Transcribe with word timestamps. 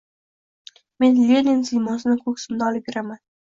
Men 1.03 1.19
Lenin 1.27 1.63
siymosini 1.69 2.19
ko‘ksimda 2.25 2.73
olib 2.73 2.93
yuraman! 2.93 3.25